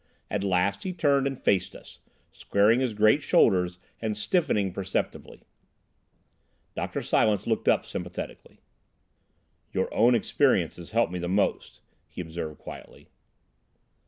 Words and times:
At 0.31 0.43
last 0.43 0.81
he 0.81 0.93
turned 0.93 1.27
and 1.27 1.37
faced 1.39 1.75
us, 1.75 1.99
squaring 2.31 2.79
his 2.79 2.95
great 2.95 3.21
shoulders, 3.21 3.77
and 4.01 4.17
stiffening 4.17 4.73
perceptibly. 4.73 5.43
Dr. 6.75 7.03
Silence 7.03 7.45
looked 7.45 7.67
up 7.67 7.85
sympathetically. 7.85 8.61
"Your 9.71 9.93
own 9.93 10.15
experiences 10.15 10.89
help 10.89 11.11
me 11.11 11.19
most," 11.19 11.81
he 12.07 12.19
observed 12.19 12.57
quietly. 12.57 13.09